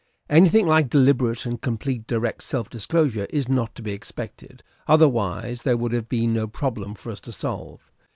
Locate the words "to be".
3.75-3.91